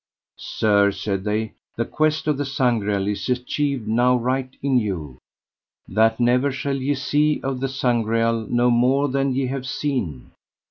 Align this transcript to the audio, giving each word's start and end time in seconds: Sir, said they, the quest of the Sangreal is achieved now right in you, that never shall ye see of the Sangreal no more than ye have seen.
Sir, 0.39 0.89
said 0.89 1.23
they, 1.25 1.53
the 1.75 1.85
quest 1.85 2.25
of 2.25 2.39
the 2.39 2.43
Sangreal 2.43 3.05
is 3.07 3.29
achieved 3.29 3.87
now 3.87 4.15
right 4.17 4.49
in 4.63 4.79
you, 4.79 5.19
that 5.87 6.19
never 6.19 6.51
shall 6.51 6.77
ye 6.77 6.95
see 6.95 7.39
of 7.43 7.59
the 7.59 7.69
Sangreal 7.69 8.47
no 8.49 8.71
more 8.71 9.09
than 9.09 9.35
ye 9.35 9.45
have 9.45 9.67
seen. 9.67 10.31